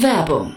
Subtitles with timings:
[0.00, 0.56] Werbung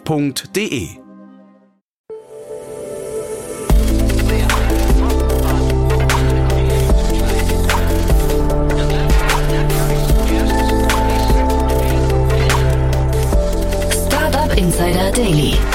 [0.05, 0.97] f.de.
[14.57, 15.70] Insider Daily.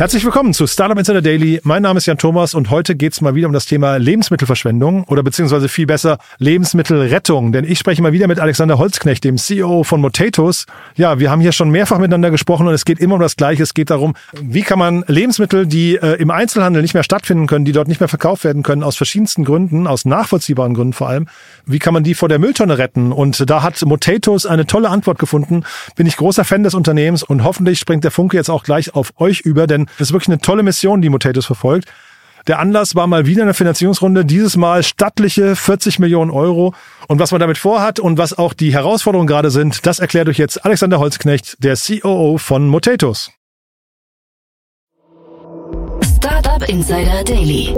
[0.00, 1.60] Herzlich willkommen zu Startup Insider Daily.
[1.62, 5.22] Mein Name ist Jan Thomas und heute geht's mal wieder um das Thema Lebensmittelverschwendung oder
[5.22, 7.52] beziehungsweise viel besser Lebensmittelrettung.
[7.52, 10.64] Denn ich spreche mal wieder mit Alexander Holzknecht, dem CEO von Motatos.
[10.96, 13.62] Ja, wir haben hier schon mehrfach miteinander gesprochen und es geht immer um das Gleiche.
[13.62, 17.66] Es geht darum, wie kann man Lebensmittel, die äh, im Einzelhandel nicht mehr stattfinden können,
[17.66, 21.26] die dort nicht mehr verkauft werden können, aus verschiedensten Gründen, aus nachvollziehbaren Gründen vor allem,
[21.66, 23.12] wie kann man die vor der Mülltonne retten?
[23.12, 25.64] Und da hat Motatos eine tolle Antwort gefunden.
[25.94, 29.12] Bin ich großer Fan des Unternehmens und hoffentlich springt der Funke jetzt auch gleich auf
[29.18, 31.88] euch über, denn das ist wirklich eine tolle Mission, die Motatus verfolgt.
[32.46, 36.74] Der Anlass war mal wieder eine Finanzierungsrunde, dieses Mal stattliche 40 Millionen Euro.
[37.06, 40.38] Und was man damit vorhat und was auch die Herausforderungen gerade sind, das erklärt euch
[40.38, 43.30] jetzt Alexander Holzknecht, der COO von Motatus.
[46.16, 47.74] Startup Insider Daily.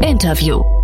[0.00, 0.77] Interview.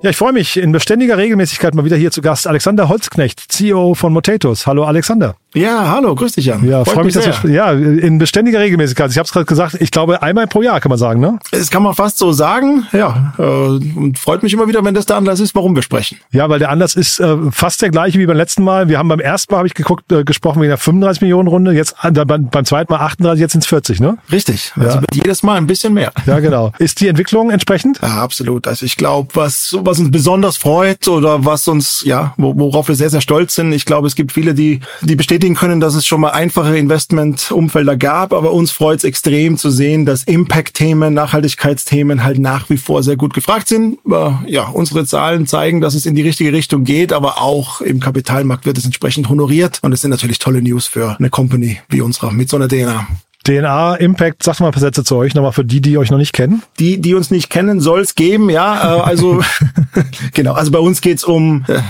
[0.00, 3.94] Ja, ich freue mich in beständiger Regelmäßigkeit mal wieder hier zu Gast Alexander Holzknecht, CEO
[3.94, 4.64] von Motatus.
[4.64, 5.34] Hallo Alexander.
[5.54, 6.62] Ja, hallo, grüß dich Jan.
[6.68, 9.10] Ja, freue mich, mich dass wir, ja, in beständiger Regelmäßigkeit.
[9.10, 11.38] Ich habe es gerade gesagt, ich glaube einmal pro Jahr kann man sagen, ne?
[11.50, 13.32] Das kann man fast so sagen, ja.
[13.38, 16.18] Äh, und freut mich immer wieder, wenn das der Anlass ist, warum wir sprechen.
[16.30, 18.88] Ja, weil der Anlass ist äh, fast der gleiche wie beim letzten Mal.
[18.88, 21.72] Wir haben beim ersten Mal, habe ich geguckt, äh, gesprochen wegen der 35 Millionen Runde,
[21.72, 24.18] jetzt äh, beim, beim zweiten Mal 38, jetzt sind es 40, ne?
[24.30, 25.04] Richtig, also ja.
[25.12, 26.12] jedes Mal ein bisschen mehr.
[26.26, 26.72] Ja, genau.
[26.78, 27.98] Ist die Entwicklung entsprechend?
[28.02, 28.68] Ja, absolut.
[28.68, 33.08] Also ich glaube, was, was uns besonders freut oder was uns, ja, worauf wir sehr,
[33.10, 36.20] sehr stolz sind, ich glaube, es gibt viele, die, die bestätigen können, dass es schon
[36.20, 42.38] mal einfache Investmentumfelder gab, aber uns freut es extrem zu sehen, dass Impact-Themen, Nachhaltigkeitsthemen halt
[42.38, 43.98] nach wie vor sehr gut gefragt sind.
[44.46, 48.66] Ja, unsere Zahlen zeigen, dass es in die richtige Richtung geht, aber auch im Kapitalmarkt
[48.66, 52.32] wird es entsprechend honoriert und es sind natürlich tolle News für eine Company wie unsere
[52.32, 53.06] mit so einer DNA.
[53.48, 56.18] DNA Impact, sagt mal ein paar Sätze zu euch, nochmal für die, die euch noch
[56.18, 56.62] nicht kennen.
[56.78, 58.98] Die, die uns nicht kennen, soll es geben, ja.
[58.98, 59.40] Äh, also
[60.34, 61.80] genau, also bei uns geht's um äh,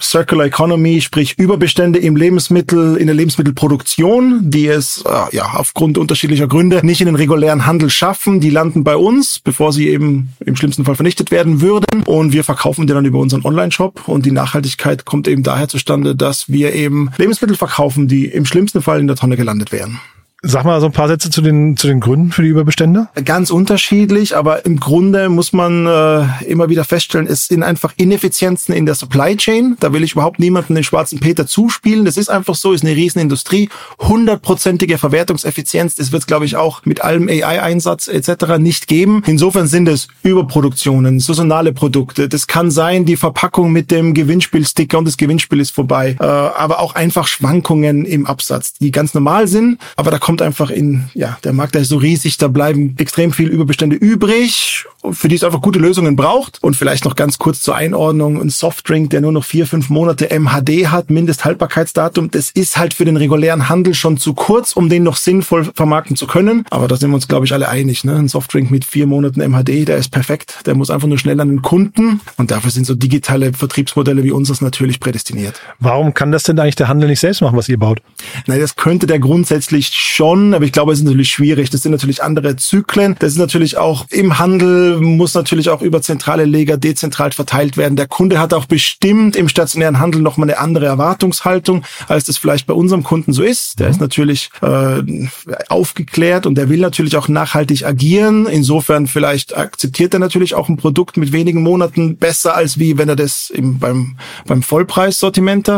[0.00, 6.46] Circular Economy, sprich Überbestände im Lebensmittel, in der Lebensmittelproduktion, die es äh, ja aufgrund unterschiedlicher
[6.46, 8.40] Gründe nicht in den regulären Handel schaffen.
[8.40, 12.02] Die landen bei uns, bevor sie eben im schlimmsten Fall vernichtet werden würden.
[12.04, 14.06] Und wir verkaufen die dann über unseren Online-Shop.
[14.08, 18.82] Und die Nachhaltigkeit kommt eben daher zustande, dass wir eben Lebensmittel verkaufen, die im schlimmsten
[18.82, 20.00] Fall in der Tonne gelandet wären.
[20.42, 23.08] Sag mal so ein paar Sätze zu den, zu den Gründen für die Überbestände.
[23.24, 28.72] Ganz unterschiedlich, aber im Grunde muss man äh, immer wieder feststellen, es sind einfach Ineffizienzen
[28.72, 29.76] in der Supply Chain.
[29.80, 32.04] Da will ich überhaupt niemanden den schwarzen Peter zuspielen.
[32.04, 33.68] Das ist einfach so, ist eine Riesenindustrie.
[33.98, 38.58] Hundertprozentige Verwertungseffizienz, das wird glaube ich auch mit allem AI-Einsatz etc.
[38.60, 39.24] nicht geben.
[39.26, 42.28] Insofern sind es Überproduktionen, saisonale Produkte.
[42.28, 46.16] Das kann sein, die Verpackung mit dem Gewinnspielsticker und das Gewinnspiel ist vorbei.
[46.20, 50.68] Äh, aber auch einfach Schwankungen im Absatz, die ganz normal sind, aber da kommt einfach
[50.68, 55.28] in, ja, der Markt der ist so riesig, da bleiben extrem viel Überbestände übrig, für
[55.28, 56.62] die es einfach gute Lösungen braucht.
[56.62, 60.28] Und vielleicht noch ganz kurz zur Einordnung, ein Softdrink, der nur noch vier, fünf Monate
[60.38, 65.02] MHD hat, Mindesthaltbarkeitsdatum, das ist halt für den regulären Handel schon zu kurz, um den
[65.02, 66.66] noch sinnvoll vermarkten zu können.
[66.68, 68.04] Aber da sind wir uns, glaube ich, alle einig.
[68.04, 68.14] Ne?
[68.14, 70.58] Ein Softdrink mit vier Monaten MHD, der ist perfekt.
[70.66, 72.20] Der muss einfach nur schnell an den Kunden.
[72.36, 75.58] Und dafür sind so digitale Vertriebsmodelle wie unseres natürlich prädestiniert.
[75.78, 78.02] Warum kann das denn eigentlich der Handel nicht selbst machen, was ihr baut?
[78.46, 81.70] Na, das könnte der grundsätzlich schon, aber ich glaube, es ist natürlich schwierig.
[81.70, 83.14] Das sind natürlich andere Zyklen.
[83.20, 87.94] Das ist natürlich auch im Handel, muss natürlich auch über zentrale Leger dezentral verteilt werden.
[87.94, 92.66] Der Kunde hat auch bestimmt im stationären Handel nochmal eine andere Erwartungshaltung, als das vielleicht
[92.66, 93.78] bei unserem Kunden so ist.
[93.78, 93.92] Der mhm.
[93.92, 95.28] ist natürlich äh,
[95.68, 98.46] aufgeklärt und der will natürlich auch nachhaltig agieren.
[98.46, 103.08] Insofern vielleicht akzeptiert er natürlich auch ein Produkt mit wenigen Monaten besser, als wie wenn
[103.08, 104.16] er das im, beim,
[104.48, 105.70] beim Vollpreissortiment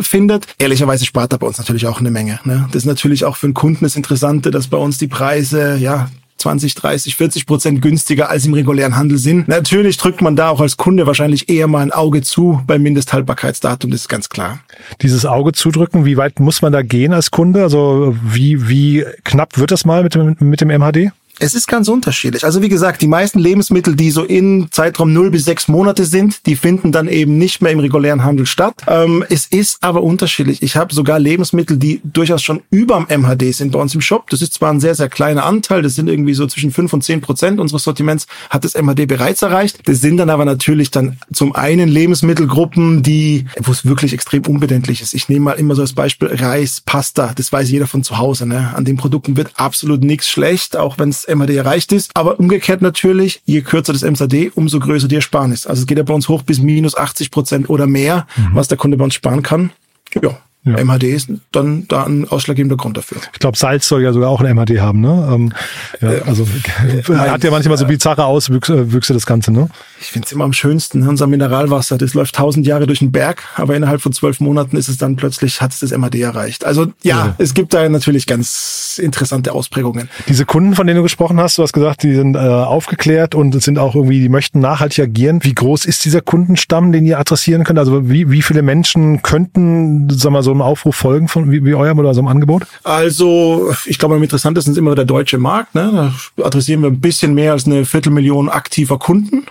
[0.00, 0.48] findet.
[0.58, 2.40] Ehrlicherweise spart er bei uns natürlich auch eine Menge.
[2.44, 2.68] Ne?
[2.72, 6.08] Das ist natürlich auch für einen Kunden das Interessante, dass bei uns die Preise, ja,
[6.38, 9.48] 20, 30, 40 Prozent günstiger als im regulären Handel sind.
[9.48, 13.90] Natürlich drückt man da auch als Kunde wahrscheinlich eher mal ein Auge zu beim Mindesthaltbarkeitsdatum,
[13.90, 14.60] das ist ganz klar.
[15.00, 17.62] Dieses Auge zudrücken, wie weit muss man da gehen als Kunde?
[17.62, 21.12] Also wie, wie knapp wird das mal mit dem, mit dem MHD?
[21.38, 22.44] Es ist ganz unterschiedlich.
[22.44, 26.46] Also wie gesagt, die meisten Lebensmittel, die so in Zeitraum 0 bis 6 Monate sind,
[26.46, 28.74] die finden dann eben nicht mehr im regulären Handel statt.
[28.86, 30.62] Ähm, es ist aber unterschiedlich.
[30.62, 34.30] Ich habe sogar Lebensmittel, die durchaus schon überm MHD sind bei uns im Shop.
[34.30, 37.04] Das ist zwar ein sehr, sehr kleiner Anteil, das sind irgendwie so zwischen 5 und
[37.04, 39.80] 10 Prozent unseres Sortiments hat das MHD bereits erreicht.
[39.84, 45.02] Das sind dann aber natürlich dann zum einen Lebensmittelgruppen, die, wo es wirklich extrem unbedenklich
[45.02, 45.12] ist.
[45.12, 48.46] Ich nehme mal immer so als Beispiel Reis, Pasta, das weiß jeder von zu Hause.
[48.46, 48.72] Ne?
[48.74, 52.10] An den Produkten wird absolut nichts schlecht, auch wenn es MAD erreicht ist.
[52.14, 55.66] Aber umgekehrt natürlich, je kürzer das MSAD, umso größer die Ersparnis.
[55.66, 58.50] Also es geht ja bei uns hoch bis minus 80 Prozent oder mehr, mhm.
[58.54, 59.70] was der Kunde bei uns sparen kann.
[60.14, 60.84] Ja, ja.
[60.84, 63.18] MHD ist dann da ein ausschlaggebender Grund dafür.
[63.32, 65.28] Ich glaube, Salz soll ja sogar auch ein MHD haben, ne?
[65.32, 65.52] Ähm,
[66.00, 66.46] ja, äh, also
[66.86, 69.68] äh, hat ja manchmal so bizarre Auswüchse das Ganze, ne?
[70.00, 71.08] Ich finde es immer am schönsten, ne?
[71.08, 74.88] unser Mineralwasser, das läuft tausend Jahre durch den Berg, aber innerhalb von zwölf Monaten ist
[74.88, 76.64] es dann plötzlich, hat es das MHD erreicht.
[76.64, 80.08] Also ja, ja, es gibt da natürlich ganz interessante Ausprägungen.
[80.28, 83.60] Diese Kunden, von denen du gesprochen hast, du hast gesagt, die sind äh, aufgeklärt und
[83.62, 85.44] sind auch irgendwie, die möchten nachhaltig agieren.
[85.44, 87.78] Wie groß ist dieser Kundenstamm, den ihr adressieren könnt?
[87.78, 91.64] Also wie, wie viele Menschen könnten, sagen wir mal, so einem Aufruf folgen von wie,
[91.64, 92.66] wie eurem oder so einem Angebot?
[92.82, 95.74] Also, ich glaube, am interessantesten ist immer der deutsche Markt.
[95.74, 96.12] Ne?
[96.36, 99.46] Da adressieren wir ein bisschen mehr als eine Viertelmillion aktiver Kunden,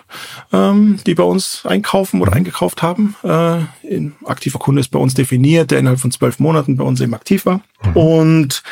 [0.52, 3.16] ähm, die bei uns einkaufen oder eingekauft haben.
[3.24, 7.02] Äh, in, aktiver Kunde ist bei uns definiert, der innerhalb von zwölf Monaten bei uns
[7.02, 7.62] eben aktiv war.
[7.84, 7.98] Mhm.
[7.98, 8.64] Und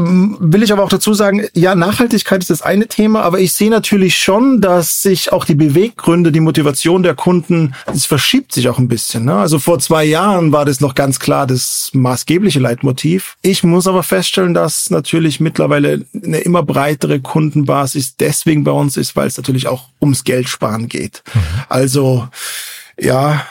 [0.00, 3.70] will ich aber auch dazu sagen, ja, Nachhaltigkeit ist das eine Thema, aber ich sehe
[3.70, 8.78] natürlich schon, dass sich auch die Beweggründe, die Motivation der Kunden, es verschiebt sich auch
[8.78, 9.24] ein bisschen.
[9.24, 9.34] Ne?
[9.34, 13.36] Also vor zwei Jahren war das noch ganz klar das maßgebliche Leitmotiv.
[13.42, 19.16] Ich muss aber feststellen, dass natürlich mittlerweile eine immer breitere Kundenbasis deswegen bei uns ist,
[19.16, 21.22] weil es natürlich auch ums Geld sparen geht.
[21.34, 21.40] Mhm.
[21.68, 22.28] Also
[23.00, 23.46] ja,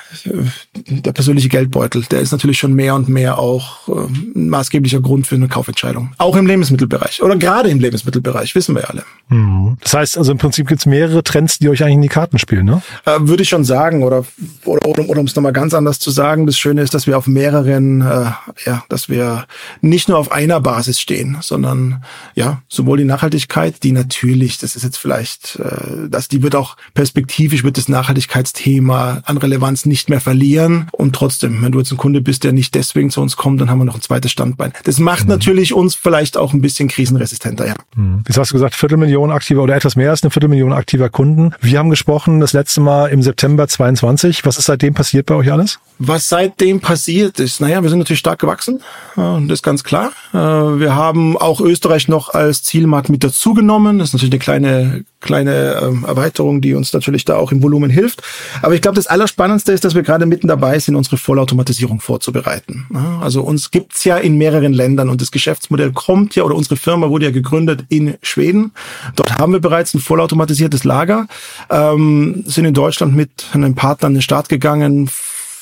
[0.88, 5.28] der persönliche Geldbeutel, der ist natürlich schon mehr und mehr auch äh, ein maßgeblicher Grund
[5.28, 6.12] für eine Kaufentscheidung.
[6.18, 9.04] Auch im Lebensmittelbereich oder gerade im Lebensmittelbereich, wissen wir alle.
[9.30, 9.78] Mhm.
[9.82, 12.38] Das heißt also im Prinzip gibt es mehrere Trends, die euch eigentlich in die Karten
[12.38, 12.82] spielen, ne?
[13.06, 14.26] Äh, würde ich schon sagen oder
[14.66, 17.18] oder, oder, oder um es nochmal ganz anders zu sagen, das Schöne ist, dass wir
[17.18, 18.32] auf mehreren, äh,
[18.66, 19.46] ja, dass wir
[19.82, 22.04] nicht nur auf einer Basis stehen, sondern
[22.36, 26.78] ja, sowohl die Nachhaltigkeit, die natürlich, das ist jetzt vielleicht, äh, dass die wird auch
[26.94, 30.88] perspektivisch wird das Nachhaltigkeitsthema an Relevanz nicht mehr verlieren.
[30.92, 33.70] Und trotzdem, wenn du jetzt ein Kunde bist, der nicht deswegen zu uns kommt, dann
[33.70, 34.74] haben wir noch ein zweites Standbein.
[34.84, 35.30] Das macht mhm.
[35.30, 37.76] natürlich uns vielleicht auch ein bisschen krisenresistenter, ja.
[37.96, 38.24] Mhm.
[38.28, 41.52] Jetzt hast du gesagt, Viertelmillion aktiver oder etwas mehr als eine Viertelmillion aktiver Kunden.
[41.62, 44.46] Wir haben gesprochen das letzte Mal im September 22.
[44.46, 45.80] Was ist seitdem passiert bei euch alles?
[45.98, 48.82] Was seitdem passiert ist, naja, wir sind natürlich stark gewachsen,
[49.16, 50.12] das ist ganz klar.
[50.34, 54.00] Äh, wir haben auch Österreich noch als Zielmarkt mit dazugenommen.
[54.00, 57.90] Das ist natürlich eine kleine, kleine ähm, Erweiterung, die uns natürlich da auch im Volumen
[57.90, 58.22] hilft.
[58.62, 62.88] Aber ich glaube, das Allerspannendste ist, dass wir gerade mitten dabei sind, unsere Vollautomatisierung vorzubereiten.
[63.22, 67.10] Also uns gibt's ja in mehreren Ländern und das Geschäftsmodell kommt ja, oder unsere Firma
[67.10, 68.72] wurde ja gegründet in Schweden.
[69.16, 71.28] Dort haben wir bereits ein vollautomatisiertes Lager,
[71.70, 75.10] ähm, sind in Deutschland mit einem Partner an den Start gegangen,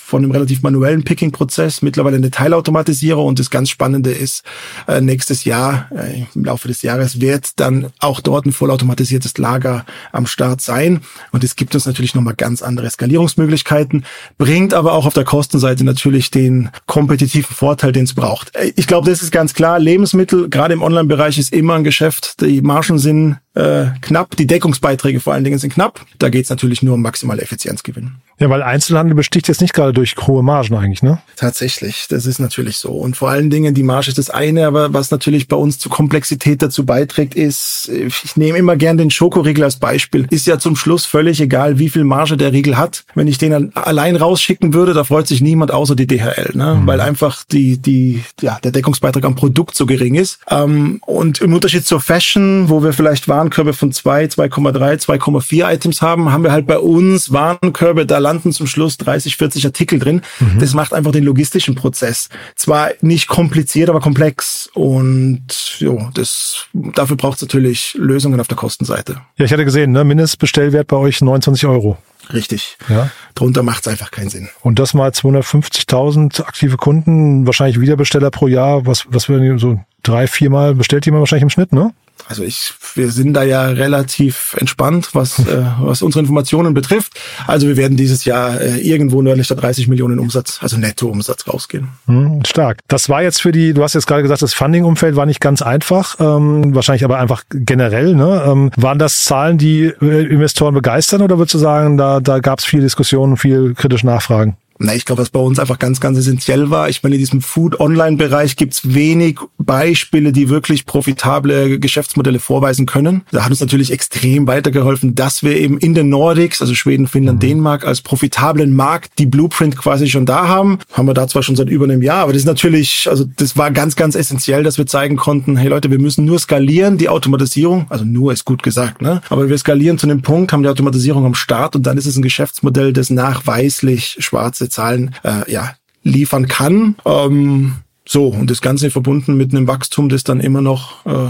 [0.08, 4.42] von einem relativ manuellen Picking-Prozess mittlerweile eine Teilautomatisierung und das ganz Spannende ist,
[4.88, 9.86] äh, nächstes Jahr, äh, im Laufe des Jahres wird dann auch dort ein vollautomatisiertes Lager
[10.14, 11.02] am Start sein.
[11.34, 14.06] Und es gibt uns natürlich nochmal ganz andere Skalierungsmöglichkeiten,
[14.38, 18.56] bringt aber auch auf der Kostenseite natürlich den kompetitiven Vorteil, den es braucht.
[18.56, 22.40] Äh, ich glaube, das ist ganz klar, Lebensmittel, gerade im Online-Bereich ist immer ein Geschäft,
[22.40, 26.50] die Margen sind äh, knapp, die Deckungsbeiträge vor allen Dingen sind knapp, da geht es
[26.50, 28.12] natürlich nur um maximale Effizienzgewinn.
[28.40, 31.18] Ja, weil Einzelhandel besticht jetzt nicht gerade durch hohe Margen eigentlich, ne?
[31.38, 32.92] Tatsächlich, das ist natürlich so.
[32.92, 35.92] Und vor allen Dingen, die Marge ist das eine, aber was natürlich bei uns zur
[35.92, 40.28] Komplexität dazu beiträgt, ist, ich nehme immer gern den Schokoriegel als Beispiel.
[40.30, 43.06] Ist ja zum Schluss völlig egal, wie viel Marge der Riegel hat.
[43.16, 46.76] Wenn ich den allein rausschicken würde, da freut sich niemand außer die DHL, ne?
[46.76, 46.88] Mhm.
[46.88, 50.40] Weil einfach die, die, ja, der Deckungsbeitrag am Produkt so gering ist.
[50.48, 56.02] Ähm, und im Unterschied zur Fashion, wo wir vielleicht Warenkörbe von zwei, 2,3, 2,4 Items
[56.02, 60.22] haben, haben wir halt bei uns Warenkörbe, da landen zum Schluss 30, 40 Artikel drin.
[60.40, 60.60] Mhm.
[60.60, 64.70] Das macht einfach den logistischen Prozess zwar nicht kompliziert, aber komplex.
[64.74, 65.48] Und
[65.80, 69.22] jo, das, dafür braucht es natürlich Lösungen auf der Kostenseite.
[69.38, 70.04] Ja, ich hatte gesehen, ne?
[70.04, 71.98] Mindestbestellwert bei euch 29 Euro.
[72.34, 72.78] Richtig.
[72.90, 73.10] Ja.
[73.36, 74.50] Drunter macht es einfach keinen Sinn.
[74.62, 78.86] Und das mal 250.000 aktive Kunden, wahrscheinlich Wiederbesteller pro Jahr.
[78.86, 81.94] Was, was würden so drei, viermal bestellt jemand wahrscheinlich im Schnitt, ne?
[82.28, 87.14] Also ich, wir sind da ja relativ entspannt, was, äh, was unsere Informationen betrifft.
[87.46, 91.90] Also wir werden dieses Jahr äh, irgendwo nördlich der 30 Millionen Umsatz, also Nettoumsatz rausgehen.
[92.06, 92.80] Hm, stark.
[92.88, 95.62] Das war jetzt für die, du hast jetzt gerade gesagt, das Funding-Umfeld war nicht ganz
[95.62, 98.16] einfach, ähm, wahrscheinlich aber einfach generell.
[98.16, 98.44] Ne?
[98.46, 102.60] Ähm, waren das Zahlen, die äh, Investoren begeistern oder würdest du sagen, da, da gab
[102.60, 104.58] es viel Diskussion, viel kritische Nachfragen?
[104.80, 106.90] Na, ich glaube, was bei uns einfach ganz, ganz essentiell war.
[106.90, 113.24] Ich meine, in diesem Food-Online-Bereich gibt's wenig Beispiele, die wirklich profitable Geschäftsmodelle vorweisen können.
[113.32, 117.38] Da hat uns natürlich extrem weitergeholfen, dass wir eben in den Nordics, also Schweden, Finnland,
[117.38, 117.48] mhm.
[117.48, 120.80] Dänemark, als profitablen Markt die Blueprint quasi schon da haben.
[120.92, 123.58] Haben wir da zwar schon seit über einem Jahr, aber das ist natürlich, also das
[123.58, 127.10] war ganz, ganz essentiell, dass wir zeigen konnten, hey Leute, wir müssen nur skalieren, die
[127.10, 129.22] Automatisierung, also nur ist gut gesagt, ne?
[129.30, 132.16] Aber wir skalieren zu einem Punkt, haben die Automatisierung am Start und dann ist es
[132.16, 136.96] ein Geschäftsmodell, das nachweislich schwarze Zahlen äh, ja, liefern kann.
[137.06, 137.76] Ähm,
[138.08, 141.30] so, und das Ganze verbunden mit einem Wachstum, das dann immer noch äh,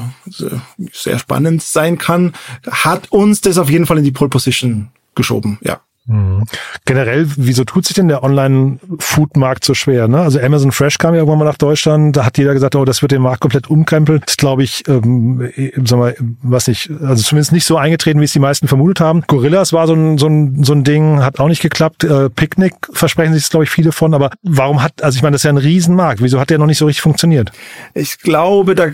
[0.91, 2.33] sehr spannend sein kann,
[2.69, 5.81] hat uns das auf jeden Fall in die Pole Position geschoben, ja.
[6.07, 6.45] Mhm.
[6.85, 10.07] Generell, wieso tut sich denn der Online-Food-Markt so schwer?
[10.07, 10.19] Ne?
[10.19, 13.01] Also Amazon Fresh kam ja irgendwann mal nach Deutschland, da hat jeder gesagt, oh, das
[13.01, 14.21] wird den Markt komplett umkrempeln.
[14.25, 15.51] Das glaube ich, ähm,
[15.83, 19.21] sag mal, was nicht, also zumindest nicht so eingetreten, wie es die meisten vermutet haben.
[19.27, 22.05] Gorillas war so ein, so ein, so ein Ding, hat auch nicht geklappt.
[22.05, 25.41] Äh, Picnic versprechen sich, glaube ich, viele von, aber warum hat, also ich meine, das
[25.41, 27.51] ist ja ein Riesenmarkt, wieso hat der noch nicht so richtig funktioniert?
[27.93, 28.91] Ich glaube, da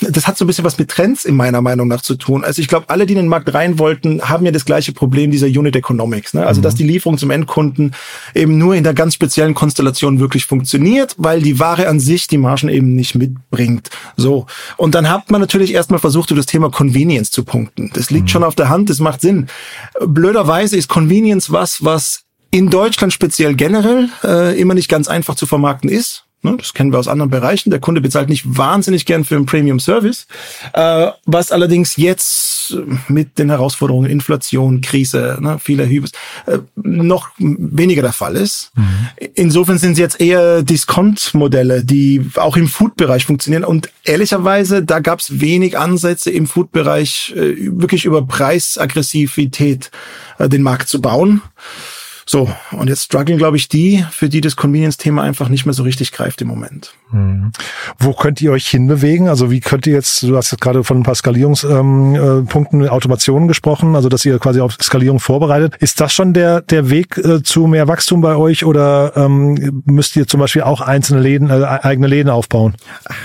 [0.00, 2.44] das hat so ein bisschen was mit Trends in meiner Meinung nach zu tun.
[2.44, 5.30] Also ich glaube, alle, die in den Markt rein wollten, haben ja das gleiche Problem
[5.30, 6.32] dieser Unit Economics.
[6.32, 6.46] Ne?
[6.46, 6.62] Also mhm.
[6.62, 7.94] dass die Lieferung zum Endkunden
[8.34, 12.38] eben nur in der ganz speziellen Konstellation wirklich funktioniert, weil die Ware an sich die
[12.38, 13.90] Margen eben nicht mitbringt.
[14.16, 14.46] So.
[14.76, 17.90] Und dann hat man natürlich erstmal versucht, über das Thema Convenience zu punkten.
[17.94, 18.28] Das liegt mhm.
[18.28, 19.46] schon auf der Hand, das macht Sinn.
[20.06, 25.46] Blöderweise ist Convenience was, was in Deutschland speziell generell äh, immer nicht ganz einfach zu
[25.46, 26.25] vermarkten ist.
[26.46, 27.70] Ne, das kennen wir aus anderen Bereichen.
[27.70, 30.26] Der Kunde bezahlt nicht wahnsinnig gern für einen Premium Service,
[30.74, 32.76] äh, was allerdings jetzt
[33.08, 36.12] mit den Herausforderungen Inflation, Krise, ne, viele Hybris,
[36.46, 38.70] äh, noch weniger der Fall ist.
[38.76, 38.84] Mhm.
[39.34, 43.64] Insofern sind es jetzt eher Discount-Modelle, die auch im Food-Bereich funktionieren.
[43.64, 49.90] Und ehrlicherweise, da gab es wenig Ansätze im Food-Bereich, äh, wirklich über Preisaggressivität
[50.38, 51.40] den Markt zu bauen.
[52.28, 55.84] So, und jetzt strugglen, glaube ich, die, für die das Convenience-Thema einfach nicht mehr so
[55.84, 56.92] richtig greift im Moment.
[57.10, 57.52] Hm.
[58.00, 59.28] Wo könnt ihr euch hinbewegen?
[59.28, 62.88] Also wie könnt ihr jetzt, du hast jetzt gerade von ein paar Skalierungspunkten ähm, äh,
[62.88, 65.76] Automationen gesprochen, also dass ihr quasi auf Skalierung vorbereitet.
[65.78, 70.16] Ist das schon der, der Weg äh, zu mehr Wachstum bei euch oder ähm, müsst
[70.16, 72.74] ihr zum Beispiel auch einzelne Läden, äh, eigene Läden aufbauen?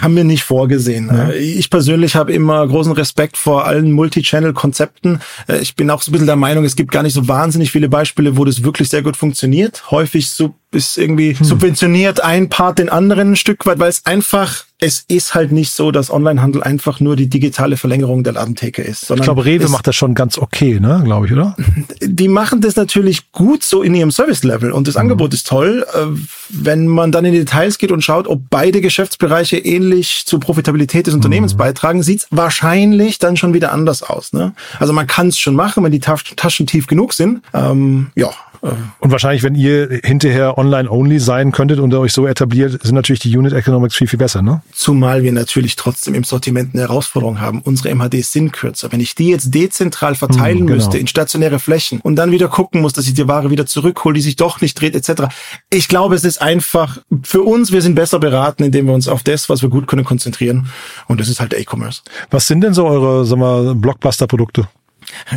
[0.01, 1.09] Haben wir nicht vorgesehen.
[1.11, 1.31] Ja.
[1.31, 5.21] Ich persönlich habe immer großen Respekt vor allen Multi-Channel-Konzepten.
[5.47, 7.71] Äh, ich bin auch so ein bisschen der Meinung, es gibt gar nicht so wahnsinnig
[7.71, 9.89] viele Beispiele, wo das wirklich sehr gut funktioniert.
[9.91, 11.45] Häufig so ist irgendwie hm.
[11.45, 15.71] subventioniert ein Part den anderen ein Stück weit, weil es einfach, es ist halt nicht
[15.71, 19.11] so, dass Onlinehandel einfach nur die digitale Verlängerung der Ladentheke ist.
[19.11, 21.57] ich glaube, Rewe macht das schon ganz okay, ne, glaube ich, oder?
[22.01, 25.01] Die machen das natürlich gut so in ihrem Service-Level und das mhm.
[25.01, 25.85] Angebot ist toll.
[25.93, 26.05] Äh,
[26.49, 31.05] wenn man dann in die Details geht und schaut, ob beide Geschäftsbereiche ähnlich zur Profitabilität
[31.07, 31.57] des Unternehmens mhm.
[31.57, 34.31] beitragen, sieht es wahrscheinlich dann schon wieder anders aus.
[34.31, 34.53] Ne?
[34.79, 37.41] Also man kann es schon machen, wenn die Taschen tief genug sind.
[37.53, 38.31] Ähm, ja,
[38.61, 43.35] und wahrscheinlich, wenn ihr hinterher online-only sein könntet und euch so etabliert, sind natürlich die
[43.35, 44.61] Unit Economics viel, viel besser, ne?
[44.71, 47.61] Zumal wir natürlich trotzdem im Sortiment eine Herausforderung haben.
[47.61, 48.91] Unsere MHDs sind kürzer.
[48.91, 50.77] Wenn ich die jetzt dezentral verteilen hm, genau.
[50.77, 54.13] müsste in stationäre Flächen und dann wieder gucken muss, dass ich die Ware wieder zurückhole,
[54.13, 55.33] die sich doch nicht dreht, etc.
[55.71, 59.23] Ich glaube, es ist einfach für uns, wir sind besser beraten, indem wir uns auf
[59.23, 60.67] das, was wir gut können, konzentrieren.
[61.07, 62.01] Und das ist halt E-Commerce.
[62.29, 64.67] Was sind denn so eure, sag mal, Blockbuster-Produkte?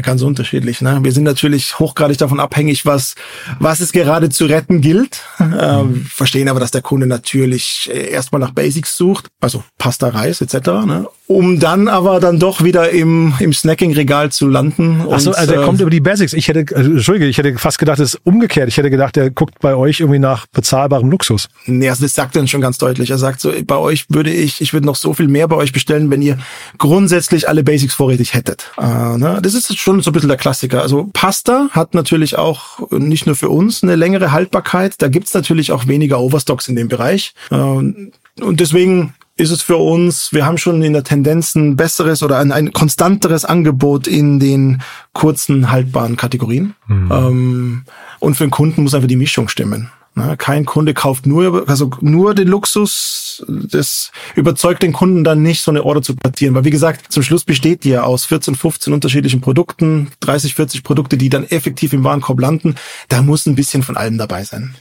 [0.02, 0.81] Ganz unterschiedlich.
[0.81, 1.00] Ne?
[1.02, 3.14] Wir sind natürlich hochgradig davon abhängig, was,
[3.59, 5.23] was es gerade zu retten gilt.
[5.57, 10.40] Ähm, verstehen aber, dass der Kunde natürlich äh, erstmal nach Basics sucht, also Pasta, Reis
[10.40, 11.07] etc., ne?
[11.26, 15.00] um dann aber dann doch wieder im, im Snacking-Regal zu landen.
[15.11, 16.35] Achso, also er äh, kommt über die Basics.
[16.35, 18.69] Ich hätte, also, Entschuldige, ich hätte fast gedacht, es ist umgekehrt.
[18.69, 21.49] Ich hätte gedacht, er guckt bei euch irgendwie nach bezahlbarem Luxus.
[21.64, 23.11] Nee, also das sagt er schon ganz deutlich.
[23.11, 25.73] Er sagt so, bei euch würde ich, ich würde noch so viel mehr bei euch
[25.73, 26.38] bestellen, wenn ihr
[26.76, 28.71] grundsätzlich alle Basics vorrätig hättet.
[28.78, 29.38] Äh, ne?
[29.40, 30.83] Das ist schon so ein bisschen der Klassiker.
[30.83, 34.94] Also Pasta hat natürlich auch nicht nur für uns eine längere Haltbarkeit.
[34.99, 37.35] Da gibt's natürlich auch weniger Overstocks in dem Bereich.
[37.50, 42.23] Äh, und deswegen ist es für uns, wir haben schon in der Tendenz ein besseres
[42.23, 46.75] oder ein, ein konstanteres Angebot in den kurzen haltbaren Kategorien.
[46.87, 47.12] Mhm.
[47.12, 47.83] Ähm,
[48.21, 49.90] und für den Kunden muss einfach die Mischung stimmen.
[50.38, 53.44] Kein Kunde kauft nur, also nur den Luxus.
[53.49, 56.54] Das überzeugt den Kunden dann nicht, so eine Order zu platzieren.
[56.54, 60.85] Weil wie gesagt, zum Schluss besteht die ja aus 14, 15 unterschiedlichen Produkten, 30, 40
[60.85, 62.76] Produkte, die dann effektiv im Warenkorb landen.
[63.09, 64.76] Da muss ein bisschen von allem dabei sein.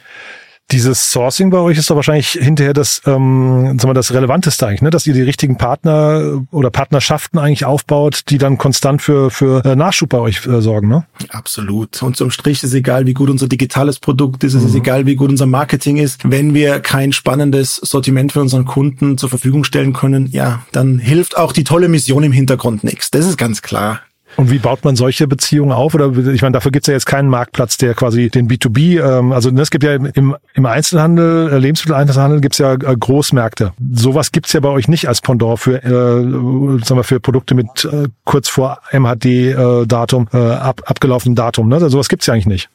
[0.73, 4.81] Dieses Sourcing bei euch ist doch wahrscheinlich hinterher das, ähm, sagen wir, das Relevanteste eigentlich,
[4.81, 4.89] ne?
[4.89, 9.75] dass ihr die richtigen Partner oder Partnerschaften eigentlich aufbaut, die dann konstant für, für äh,
[9.75, 10.87] Nachschub bei euch äh, sorgen.
[10.87, 11.05] Ne?
[11.29, 12.01] Absolut.
[12.01, 14.69] Und zum Strich ist egal, wie gut unser digitales Produkt ist, es mhm.
[14.69, 16.21] ist egal, wie gut unser Marketing ist.
[16.23, 21.37] Wenn wir kein spannendes Sortiment für unseren Kunden zur Verfügung stellen können, ja, dann hilft
[21.37, 23.11] auch die tolle Mission im Hintergrund nichts.
[23.11, 24.01] Das ist ganz klar.
[24.35, 25.93] Und wie baut man solche Beziehungen auf?
[25.93, 29.31] Oder ich meine, dafür gibt es ja jetzt keinen Marktplatz, der quasi den B2B, ähm,
[29.31, 33.73] also ne, es gibt ja im, im Einzelhandel, äh, Lebensmitteleinzelhandel gibt es ja äh, Großmärkte.
[33.93, 37.55] Sowas gibt es ja bei euch nicht als Pendant für, äh, sagen wir, für Produkte
[37.55, 41.69] mit äh, kurz vor MHD-Datum, äh, ab, abgelaufenem Datum.
[41.69, 41.75] Ne?
[41.75, 42.69] Also sowas gibt es ja eigentlich nicht.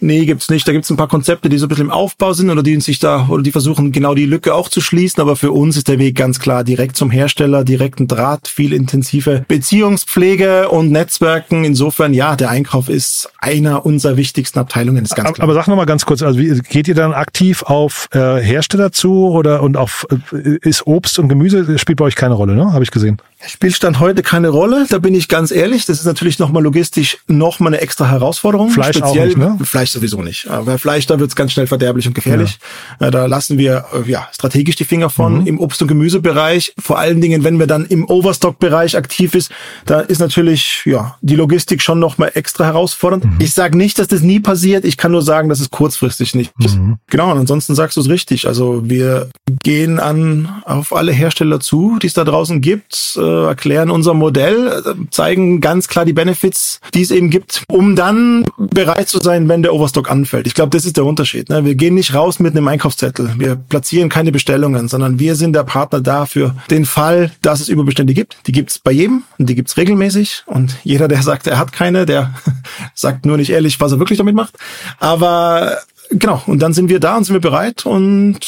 [0.00, 0.66] Nee, gibt's nicht.
[0.66, 2.98] Da gibt's ein paar Konzepte, die so ein bisschen im Aufbau sind oder die sich
[2.98, 5.20] da oder die versuchen genau die Lücke auch zu schließen.
[5.20, 9.44] Aber für uns ist der Weg ganz klar direkt zum Hersteller, direkten Draht, viel intensive
[9.48, 11.64] Beziehungspflege und Netzwerken.
[11.64, 15.04] Insofern ja, der Einkauf ist einer unserer wichtigsten Abteilungen.
[15.04, 15.44] Ist ganz aber, klar.
[15.44, 18.92] aber sag noch mal ganz kurz, also wie, geht ihr dann aktiv auf äh, Hersteller
[18.92, 22.72] zu oder und auf äh, ist Obst und Gemüse spielt bei euch keine Rolle, ne?
[22.72, 23.18] Habe ich gesehen.
[23.46, 25.86] Spielstand heute keine Rolle, da bin ich ganz ehrlich.
[25.86, 28.70] Das ist natürlich nochmal logistisch nochmal eine extra Herausforderung.
[28.70, 29.58] Fleisch Speziell, auch nicht, ne?
[29.68, 30.46] Fleisch sowieso nicht.
[30.48, 32.58] Weil Fleisch, da wird's ganz schnell verderblich und gefährlich.
[33.00, 33.10] Ja.
[33.10, 35.40] Da lassen wir äh, ja strategisch die Finger von.
[35.40, 35.46] Mhm.
[35.46, 39.50] Im Obst- und Gemüsebereich, vor allen Dingen, wenn wir dann im Overstock-Bereich aktiv ist,
[39.86, 43.24] da ist natürlich ja die Logistik schon nochmal extra herausfordernd.
[43.24, 43.36] Mhm.
[43.38, 44.84] Ich sage nicht, dass das nie passiert.
[44.84, 46.76] Ich kann nur sagen, dass es kurzfristig nicht ist.
[46.76, 46.98] Mhm.
[47.08, 48.46] Genau, und ansonsten sagst du es richtig.
[48.46, 49.30] Also wir
[49.62, 54.14] gehen an auf alle Hersteller zu, die es da draußen gibt äh, äh, erklären unser
[54.14, 59.18] Modell, äh, zeigen ganz klar die Benefits, die es eben gibt, um dann bereit zu
[59.18, 60.46] sein, wenn der Overstock anfällt.
[60.46, 61.48] Ich glaube, das ist der Unterschied.
[61.48, 61.64] Ne?
[61.64, 63.34] Wir gehen nicht raus mit einem Einkaufszettel.
[63.38, 67.68] Wir platzieren keine Bestellungen, sondern wir sind der Partner da für den Fall, dass es
[67.68, 68.36] Überbestände gibt.
[68.46, 70.44] Die gibt es bei jedem und die gibt es regelmäßig.
[70.46, 72.34] Und jeder, der sagt, er hat keine, der
[72.94, 74.54] sagt nur nicht ehrlich, was er wirklich damit macht.
[74.98, 75.78] Aber
[76.10, 78.40] genau, und dann sind wir da und sind wir bereit und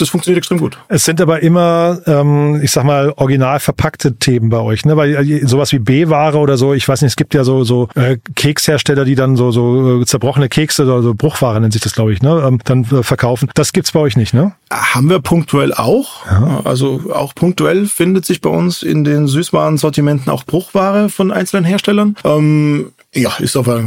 [0.00, 0.78] das funktioniert extrem gut.
[0.88, 4.96] Es sind aber immer, ähm, ich sag mal, original verpackte Themen bei euch, ne?
[4.96, 7.88] Weil äh, sowas wie B-Ware oder so, ich weiß nicht, es gibt ja so so
[7.94, 11.92] äh, Kekshersteller, die dann so so äh, zerbrochene Kekse oder so Bruchware nennt sich das,
[11.92, 12.42] glaube ich, ne?
[12.46, 13.50] Ähm, dann äh, verkaufen.
[13.54, 14.52] Das gibt's bei euch nicht, ne?
[14.70, 16.26] Haben wir punktuell auch.
[16.26, 16.60] Ja.
[16.64, 22.16] Also auch punktuell findet sich bei uns in den Süßwarensortimenten auch Bruchware von einzelnen Herstellern.
[22.24, 23.82] Ähm, ja, ist aber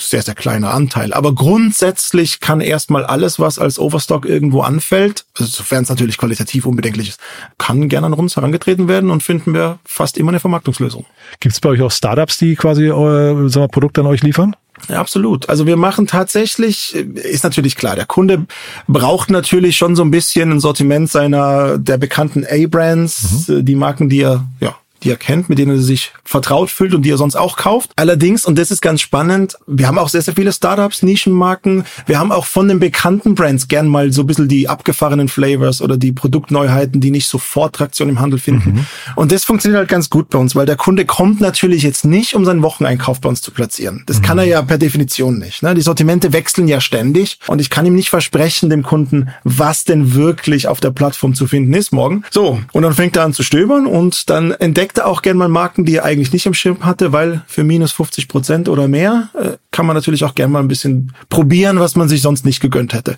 [0.00, 1.12] sehr, sehr kleiner Anteil.
[1.12, 6.66] Aber grundsätzlich kann erstmal alles, was als Overstock irgendwo anfällt, also sofern es natürlich qualitativ
[6.66, 7.20] unbedenklich ist,
[7.58, 11.06] kann gerne an uns herangetreten werden und finden wir fast immer eine Vermarktungslösung.
[11.40, 14.56] Gibt es bei euch auch Startups, die quasi äh, sagen wir, Produkte an euch liefern?
[14.88, 15.48] Ja, absolut.
[15.48, 18.46] Also wir machen tatsächlich, ist natürlich klar, der Kunde
[18.88, 23.64] braucht natürlich schon so ein bisschen ein Sortiment seiner der bekannten A-Brands, mhm.
[23.64, 27.02] die Marken, die er ja die er kennt, mit denen er sich vertraut fühlt und
[27.02, 27.90] die er sonst auch kauft.
[27.96, 31.84] Allerdings, und das ist ganz spannend, wir haben auch sehr, sehr viele Startups, Nischenmarken.
[32.06, 35.82] Wir haben auch von den bekannten Brands gern mal so ein bisschen die abgefahrenen Flavors
[35.82, 38.72] oder die Produktneuheiten, die nicht sofort Traktion im Handel finden.
[38.72, 38.86] Mhm.
[39.16, 42.34] Und das funktioniert halt ganz gut bei uns, weil der Kunde kommt natürlich jetzt nicht,
[42.34, 44.02] um seinen Wocheneinkauf bei uns zu platzieren.
[44.06, 44.22] Das mhm.
[44.22, 45.62] kann er ja per Definition nicht.
[45.62, 45.74] Ne?
[45.74, 50.14] Die Sortimente wechseln ja ständig und ich kann ihm nicht versprechen, dem Kunden, was denn
[50.14, 52.24] wirklich auf der Plattform zu finden ist morgen.
[52.30, 55.48] So, und dann fängt er an zu stöbern und dann entdeckt entdeckte auch gerne mal
[55.48, 59.28] Marken, die er eigentlich nicht im Schirm hatte, weil für minus 50 Prozent oder mehr
[59.34, 62.60] äh, kann man natürlich auch gerne mal ein bisschen probieren, was man sich sonst nicht
[62.60, 63.16] gegönnt hätte.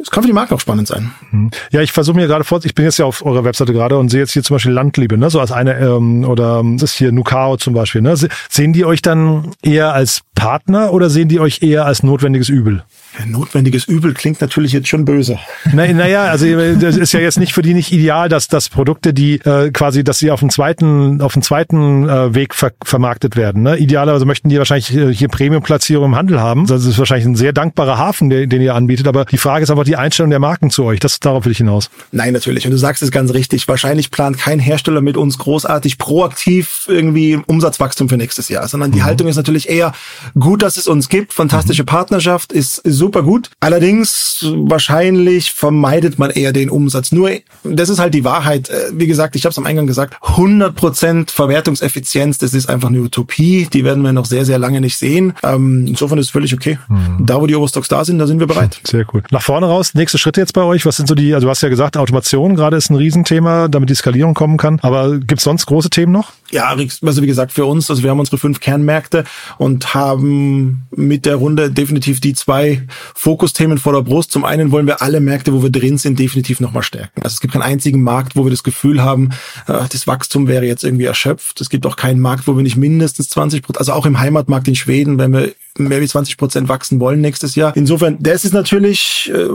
[0.00, 1.10] Es kann für die Marken auch spannend sein.
[1.32, 1.50] Mhm.
[1.72, 4.10] Ja, ich versuche mir gerade vor, ich bin jetzt ja auf eurer Webseite gerade und
[4.10, 6.98] sehe jetzt hier zum Beispiel Landliebe, ne, so als eine, ähm, oder ähm, das ist
[6.98, 8.16] hier Nukao zum Beispiel, ne.
[8.48, 12.84] Sehen die euch dann eher als Partner oder sehen die euch eher als notwendiges Übel?
[13.26, 15.38] Notwendiges Übel klingt natürlich jetzt schon böse.
[15.78, 19.14] Naja, na also das ist ja jetzt nicht für die nicht ideal, dass dass Produkte,
[19.14, 23.36] die äh, quasi, dass sie auf dem zweiten auf dem zweiten äh, Weg ver vermarktet
[23.36, 23.62] werden.
[23.62, 23.76] Ne?
[23.76, 26.66] Idealerweise möchten die wahrscheinlich äh, hier Premium-Platzierung im Handel haben.
[26.66, 29.06] Das ist wahrscheinlich ein sehr dankbarer Hafen, den, den ihr anbietet.
[29.06, 31.00] Aber die Frage ist einfach die Einstellung der Marken zu euch.
[31.00, 31.90] Das darauf will ich hinaus.
[32.12, 32.66] Nein, natürlich.
[32.66, 33.68] Und du sagst es ganz richtig.
[33.68, 38.98] Wahrscheinlich plant kein Hersteller mit uns großartig proaktiv irgendwie Umsatzwachstum für nächstes Jahr, sondern die
[38.98, 39.04] mhm.
[39.04, 39.92] Haltung ist natürlich eher
[40.38, 41.32] gut, dass es uns gibt.
[41.32, 41.86] Fantastische mhm.
[41.86, 43.50] Partnerschaft ist super gut.
[43.60, 47.12] Allerdings wahrscheinlich vermeidet man eher den Umsatz.
[47.12, 47.30] Nur,
[47.64, 48.68] das ist halt die Wahrheit.
[48.68, 53.00] Äh, wie gesagt, ich habe es am Eingang gesagt, 100% Verwertungseffizienz, das ist einfach eine
[53.00, 53.68] Utopie.
[53.72, 55.34] Die werden wir noch sehr, sehr lange nicht sehen.
[55.42, 56.78] Ähm, insofern ist es völlig okay.
[56.88, 57.26] Mhm.
[57.26, 58.80] Da, wo die Overstocks da sind, da sind wir bereit.
[58.86, 59.22] Sehr cool.
[59.30, 60.86] Nach vorne raus, nächste Schritte jetzt bei euch.
[60.86, 63.90] Was sind so die, also du hast ja gesagt, Automation gerade ist ein Riesenthema, damit
[63.90, 64.78] die Skalierung kommen kann.
[64.82, 66.32] Aber gibt's sonst große Themen noch?
[66.50, 69.24] Ja, also wie gesagt, für uns, also wir haben unsere fünf Kernmärkte
[69.58, 74.32] und haben mit der Runde definitiv die zwei Fokusthemen vor der Brust.
[74.32, 77.22] Zum einen wollen wir alle Märkte, wo wir drin sind, definitiv nochmal stärken.
[77.22, 79.30] Also es gibt keinen einzigen Markt, wo wir das Gefühl haben,
[79.66, 81.60] äh, das Wachstum wäre jetzt irgendwie erschöpft.
[81.60, 84.68] Es gibt auch keinen Markt, wo wir nicht mindestens 20 Prozent, also auch im Heimatmarkt
[84.68, 87.76] in Schweden, wenn wir mehr wie 20 Prozent wachsen wollen nächstes Jahr.
[87.76, 89.48] Insofern, das ist natürlich äh,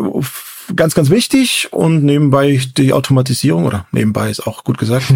[0.76, 5.06] ganz, ganz wichtig und nebenbei die Automatisierung oder nebenbei ist auch gut gesagt.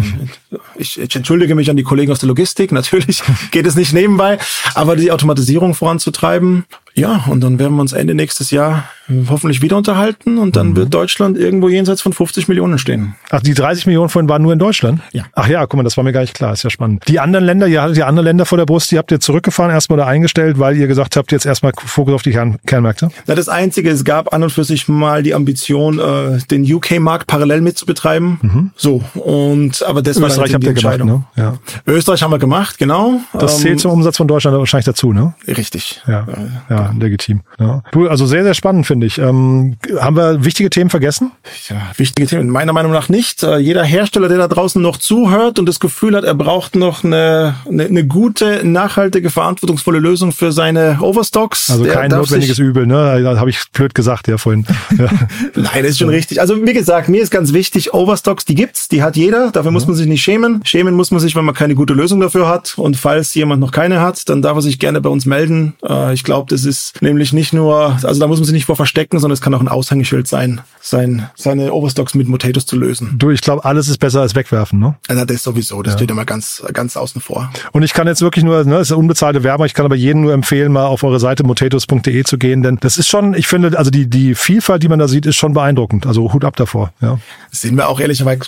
[0.80, 2.70] Ich, ich entschuldige mich an die Kollegen aus der Logistik.
[2.70, 4.38] Natürlich geht es nicht nebenbei,
[4.74, 6.64] aber die Automatisierung voranzutreiben.
[6.98, 8.84] Ja, und dann werden wir uns Ende nächstes Jahr
[9.28, 10.76] hoffentlich wieder unterhalten und dann mhm.
[10.76, 13.14] wird Deutschland irgendwo jenseits von 50 Millionen stehen.
[13.30, 15.00] Ach, die 30 Millionen vorhin waren nur in Deutschland?
[15.12, 15.24] Ja.
[15.32, 17.04] Ach ja, guck mal, das war mir gar nicht klar, ist ja spannend.
[17.08, 19.70] Die anderen Länder, ihr hattet ja andere Länder vor der Brust, die habt ihr zurückgefahren
[19.70, 23.10] erstmal oder eingestellt, weil ihr gesagt habt, jetzt erstmal Fokus auf die Kern Kernmärkte?
[23.26, 27.26] Na, das Einzige, es gab an und für sich mal die Ambition, äh, den UK-Markt
[27.28, 28.38] parallel mitzubetreiben.
[28.42, 28.70] Mhm.
[28.76, 31.24] So, und aber das Österreich war habt ihr gemacht, ne?
[31.36, 31.54] Ja.
[31.86, 33.20] Österreich haben wir gemacht, genau.
[33.32, 35.34] Das zählt ähm, zum Umsatz von Deutschland wahrscheinlich dazu, ne?
[35.46, 36.02] Richtig.
[36.06, 36.26] Ja,
[36.68, 37.42] ja, ja legitim.
[37.58, 37.82] Ja.
[37.92, 39.18] Du, also sehr, sehr spannend, finde ich.
[39.18, 41.32] Ähm, haben wir wichtige Themen vergessen?
[41.68, 42.50] Ja, wichtige Themen.
[42.50, 43.42] Meiner Meinung nach nicht.
[43.42, 47.04] Äh, jeder Hersteller, der da draußen noch zuhört und das Gefühl hat, er braucht noch
[47.04, 51.70] eine, eine, eine gute, nachhaltige, verantwortungsvolle Lösung für seine Overstocks.
[51.70, 53.20] Also kein notwendiges Übel, ne?
[53.22, 54.66] Da habe ich blöd gesagt, ja, vorhin.
[54.98, 55.06] Ja.
[55.54, 56.40] Nein, das ist schon richtig.
[56.40, 59.50] Also wie gesagt, mir ist ganz wichtig, Overstocks, die gibt's, die hat jeder.
[59.52, 60.60] Dafür muss man sich nicht schämen.
[60.64, 62.74] Schämen muss man sich, wenn man keine gute Lösung dafür hat.
[62.78, 65.74] Und falls jemand noch keine hat, dann darf er sich gerne bei uns melden.
[65.86, 68.76] Äh, ich glaube, das ist nämlich nicht nur, also da muss man sich nicht vor
[68.76, 73.14] verstecken, sondern es kann auch ein Aushängeschild sein, sein seine Overstocks mit Motatos zu lösen.
[73.18, 74.96] Du, ich glaube, alles ist besser als wegwerfen, ne?
[75.08, 75.82] Ja, das sowieso.
[75.82, 75.98] Das ja.
[75.98, 77.50] steht immer ganz, ganz außen vor.
[77.72, 80.22] Und ich kann jetzt wirklich nur, ne, das ist unbezahlte Werbung, ich kann aber jedem
[80.22, 83.78] nur empfehlen, mal auf eure Seite motatos.de zu gehen, denn das ist schon, ich finde,
[83.78, 86.06] also die, die Vielfalt, die man da sieht, ist schon beeindruckend.
[86.06, 87.18] Also Hut ab davor, ja.
[87.50, 88.40] Das sehen wir auch ehrlicherweise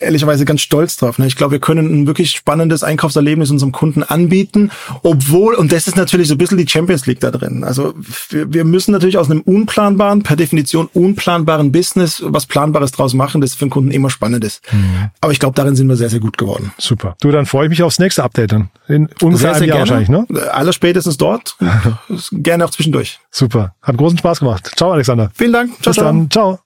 [0.00, 1.18] ehrlicherweise ganz stolz drauf.
[1.18, 1.26] Ne?
[1.26, 4.70] Ich glaube, wir können ein wirklich spannendes Einkaufserlebnis unserem Kunden anbieten,
[5.02, 7.64] obwohl, und das ist natürlich so ein bisschen die Champions League da drin.
[7.64, 7.94] Also
[8.30, 13.40] wir, wir müssen natürlich aus einem unplanbaren, per Definition unplanbaren Business was Planbares draus machen,
[13.40, 14.62] das für den Kunden immer spannend ist.
[14.72, 15.10] Mhm.
[15.20, 16.72] Aber ich glaube, darin sind wir sehr, sehr gut geworden.
[16.78, 17.16] Super.
[17.20, 18.70] Du, dann freue ich mich aufs nächste Update dann.
[18.88, 20.26] In ungefähr sehr, Jahr wahrscheinlich, ne?
[20.52, 21.56] Aller spätestens dort.
[22.32, 23.20] gerne auch zwischendurch.
[23.30, 23.74] Super.
[23.82, 24.70] Hat großen Spaß gemacht.
[24.76, 25.30] Ciao, Alexander.
[25.34, 25.70] Vielen Dank.
[25.82, 26.04] Ciao, Bis ciao.
[26.04, 26.30] dann.
[26.30, 26.65] Ciao.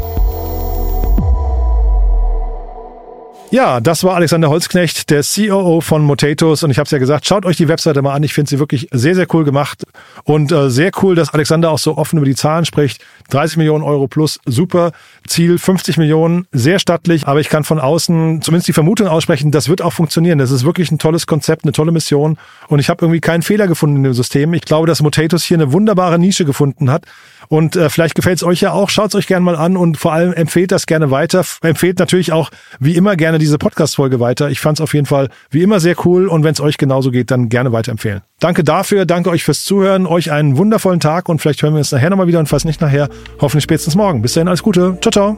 [3.53, 6.63] Ja, das war Alexander Holzknecht, der COO von Motatos.
[6.63, 8.23] Und ich habe es ja gesagt, schaut euch die Webseite mal an.
[8.23, 9.83] Ich finde sie wirklich sehr, sehr cool gemacht.
[10.23, 13.03] Und äh, sehr cool, dass Alexander auch so offen über die Zahlen spricht.
[13.29, 14.93] 30 Millionen Euro plus, super.
[15.27, 17.27] Ziel 50 Millionen, sehr stattlich.
[17.27, 20.37] Aber ich kann von außen zumindest die Vermutung aussprechen, das wird auch funktionieren.
[20.37, 22.37] Das ist wirklich ein tolles Konzept, eine tolle Mission.
[22.69, 24.53] Und ich habe irgendwie keinen Fehler gefunden in dem System.
[24.53, 27.03] Ich glaube, dass Motatos hier eine wunderbare Nische gefunden hat.
[27.49, 28.89] Und äh, vielleicht gefällt es euch ja auch.
[28.89, 31.43] Schaut es euch gerne mal an und vor allem empfehlt das gerne weiter.
[31.61, 34.49] Empfehlt natürlich auch wie immer gerne diese Podcast-Folge weiter.
[34.49, 37.11] Ich fand es auf jeden Fall wie immer sehr cool und wenn es euch genauso
[37.11, 38.21] geht, dann gerne weiterempfehlen.
[38.39, 41.91] Danke dafür, danke euch fürs Zuhören, euch einen wundervollen Tag und vielleicht hören wir uns
[41.91, 44.21] nachher nochmal wieder und falls nicht nachher, hoffentlich spätestens morgen.
[44.21, 44.97] Bis dahin, alles Gute.
[45.01, 45.37] Ciao, ciao.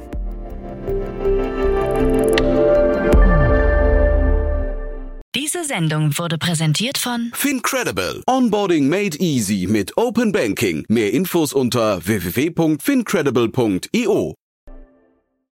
[5.36, 8.24] Diese Sendung wurde präsentiert von Fincredible.
[8.28, 10.86] Onboarding made easy mit Open Banking.
[10.89, 14.36] Mehr Infos unter www.fincredible.io.